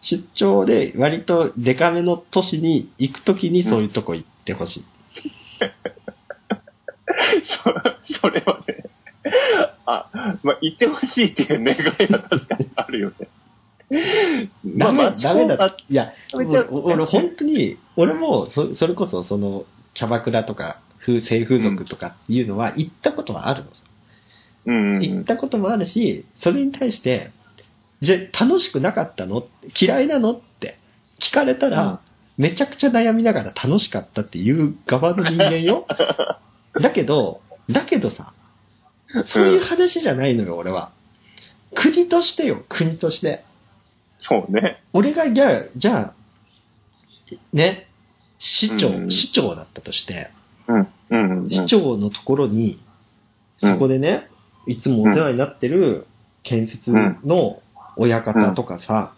[0.00, 4.84] 出張で割とデカめの都市に行く時にそういうとこ行ってほしい。
[7.44, 7.62] そ
[8.20, 8.84] それはね、
[9.86, 10.06] あ、
[10.42, 13.28] まあ、言ってほしいっていう願いは確かにあるよね。
[14.64, 15.76] ダメ、まあダメだ。
[15.88, 23.84] いや、俺俺本当に、俺もそそれこそそのキャバクラとか風性風俗とかっていうのは行ったことはあるのさ。
[24.66, 27.30] うんうん行ったこともあるし、それに対して、
[28.02, 29.46] じゃあ楽しくなかったの？
[29.80, 30.32] 嫌いなの？
[30.34, 30.78] って
[31.18, 32.00] 聞かれたら、
[32.36, 35.86] めちゃくちゃ悩みながら楽しかったっていう側の人間よ。
[36.80, 38.32] だけど、だけどさ、
[39.24, 40.90] そういう話じゃないのよ、俺は。
[41.74, 43.44] 国としてよ、国として。
[44.20, 44.82] そうね。
[44.92, 46.14] 俺がじゃあ、じゃあ、
[47.52, 47.88] ね、
[48.38, 50.30] 市長、うん市長だったとして、
[50.68, 50.88] うん。
[51.10, 51.50] うん、うん。
[51.50, 52.80] 市長のところに、
[53.58, 54.28] そこでね、
[54.66, 56.06] いつもお世話になってる
[56.42, 56.92] 建設
[57.24, 57.62] の
[57.96, 59.12] 親方とかさ、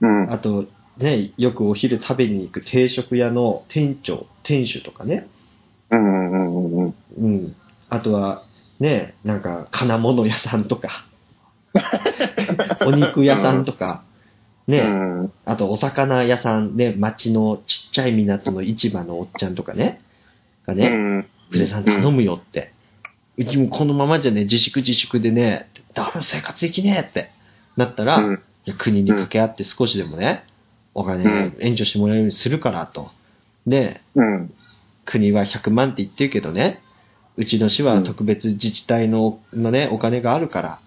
[0.00, 0.32] うん。
[0.32, 0.66] あと
[0.98, 5.28] ね、よくお昼食べに行く定食屋の店長、店主とかね、
[5.90, 6.94] うん、うん、うん、うん。
[7.18, 7.56] うん。
[7.88, 8.44] あとは、
[8.80, 11.06] ね、なんか金物屋さんとか、
[12.86, 14.04] お肉屋さんとか、
[14.66, 15.32] ね、うん。
[15.44, 20.00] あとお魚屋さんね、町のちっちゃい港の市場のおっちゃんとかね、
[20.64, 21.26] がね、うん。
[21.50, 22.72] 筆さん頼むよって。
[23.36, 27.30] うちもこのままじゃね、自粛自粛でね、だめ生活できねえって
[27.76, 28.42] なったら、うん。
[28.78, 30.44] 国に掛け合って少しでもね、
[30.92, 33.10] お金うん援助してもらえるようにするからと。
[33.66, 34.52] で、うん。
[35.04, 36.80] 国は100万って言ってるけどね、
[37.36, 40.80] うちの市は特別自治体ののね、お金があるから、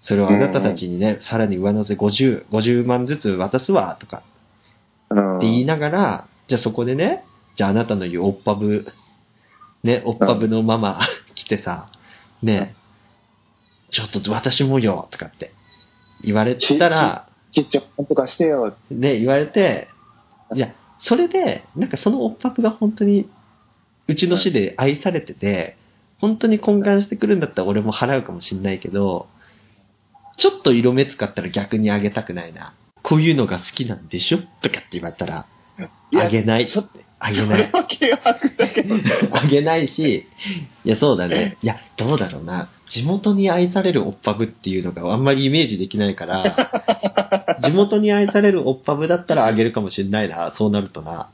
[0.00, 4.22] それをあなたたちにね、さらに上乗せ50、50万ずつ渡すわ、とか
[5.10, 5.36] うん。
[5.38, 7.24] って言いながら、じゃあそこでね、
[7.56, 8.86] じゃああなたの言うおっぱぶ、
[9.82, 11.00] ね、おっぱぶのママ
[11.34, 11.86] 来てさ、
[12.42, 12.74] ね、
[13.90, 15.52] ちょっと私もよ、とかって
[16.22, 18.74] 言われたら、ちっちゃなんとかしてよ。
[18.90, 19.88] ね、言われて、
[20.54, 23.28] いや、それで、なんかそのおっぱぶが本当に、
[24.06, 25.76] うちの市で愛されてて、
[26.18, 29.28] 本当に懇願してくるんだったら俺も払うかもしんないけど、
[30.40, 32.74] ちょっと色目使ったら逆にあげたくないな。
[33.02, 34.38] こういうのが好きなんでしょ？
[34.62, 35.46] とかって言われたら、
[36.16, 36.66] あげない。
[36.68, 36.84] そ
[37.18, 37.70] あげない。
[39.32, 40.26] あげないし、
[40.84, 41.58] いや、そうだね。
[41.62, 42.70] いや、どうだろうな。
[42.88, 50.50] 地元に愛されるおっぱぶっていうのがあんまりイメージできないから、地元に愛されるおっぱぶだったらあげるかもしれないな。
[50.54, 51.28] そうなるとな。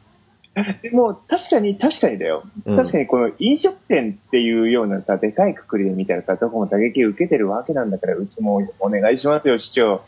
[0.83, 2.45] でも、確かに、確かにだよ。
[2.65, 10.01] うん確かに、この飲食店っていうようなさ、でかいくくりで見たらさ、どこも打撃を受けてるわけなんだから、うちもお願いしますよ、市長。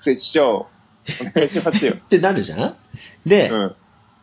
[0.00, 0.66] 市長、お
[1.34, 1.94] 願いしますよ。
[2.04, 2.76] ってなるじゃん？
[3.26, 3.74] で、うん。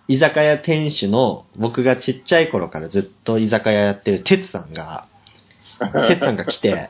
[0.08, 5.06] 居酒屋店主の、僕がちっちゃい頃からずっと居酒屋やってる哲さんが、
[6.08, 6.90] 哲さんが来て、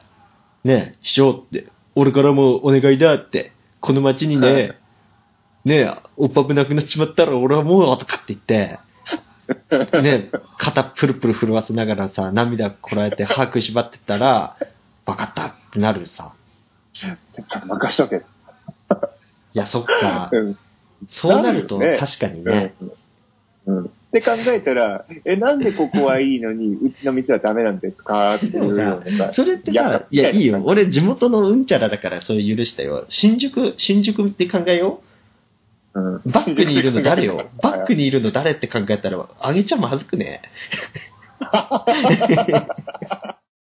[0.65, 1.65] ねえ、師匠って、
[1.95, 4.73] 俺からもお願いだって、この町にね、
[5.65, 8.79] ねえ、おっぱぶなくなっちまったら俺はもう、とかって言って、
[10.01, 14.55] ねえ、肩プルプル震わせながらさ、涙こらえて歯食いしばってたら、
[15.05, 16.33] わかったってなるさ。
[16.93, 18.17] 任しとけ。
[18.17, 18.19] い
[19.53, 20.29] や、そっか。
[20.31, 20.57] うん。
[21.09, 22.73] そうなると、確かにね。
[23.67, 23.77] うん。
[23.77, 23.85] うん。
[23.85, 28.35] って考えたら、え、なんでここはいいのに、うちの店はダメなんですか？
[28.35, 29.33] っていうようなさ。
[29.33, 30.57] それっていやさ、いや、いいよ。
[30.57, 33.05] うん俺、地元のうんちゃらだから、それ許したよ。
[33.09, 35.10] 新宿、新宿って考えよう
[35.93, 37.49] バックにいるの誰よ？
[37.61, 40.41] バックにいるの誰って考えたら、あげちゃまずくね？